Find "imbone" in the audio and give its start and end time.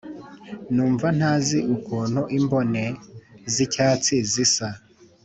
2.37-2.83